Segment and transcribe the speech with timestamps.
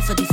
[0.00, 0.29] for the.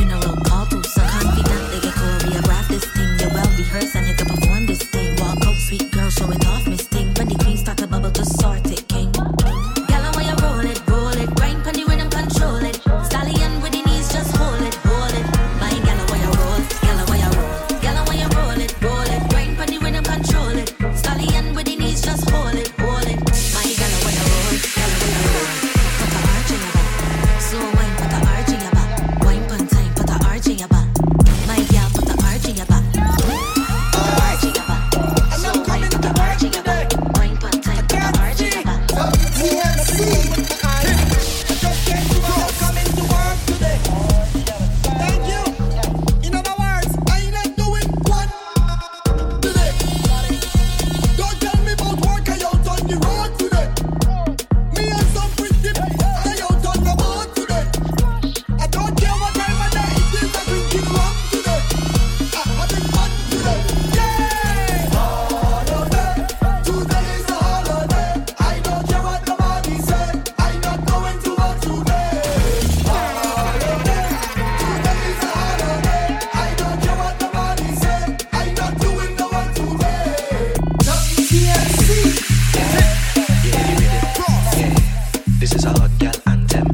[85.48, 86.68] This is a hot gal anthem.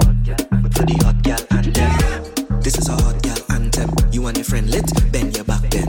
[0.65, 1.93] We play the hot gal anthem.
[2.65, 3.93] This is a hot gal anthem.
[4.09, 5.85] You and your friend lit, bend your back then.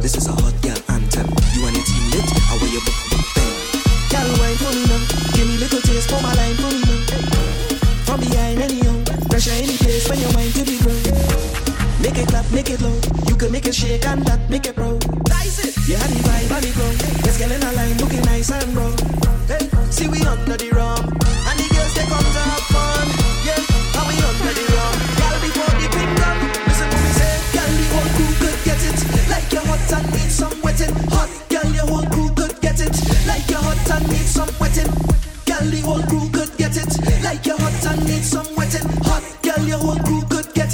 [0.00, 1.28] This is a hot gal anthem.
[1.52, 3.52] You and your team lit, I wear your book bend.
[4.08, 5.04] Gal wine for me now.
[5.36, 7.04] Give me little taste for my line for me now.
[8.08, 11.04] From behind any young, pressure any place when you wine to be ground.
[12.00, 12.96] Make it clap, make it low.
[13.28, 15.04] You can make it shake and that make it proud.
[15.28, 15.76] Nice it.
[15.84, 16.96] You had the vibe body the ground.
[17.28, 18.85] Let's get in a line, looking nice and brown.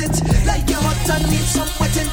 [0.02, 0.82] it like your
[1.30, 2.08] need some wetting.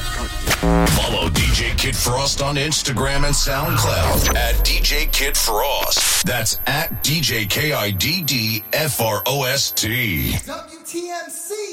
[0.95, 6.23] Follow DJ KiddFrost on Instagram and SoundCloud at DJ KiddFrost.
[6.23, 10.31] That's at DJ K I D D F R O S T.
[10.33, 11.68] WTMC.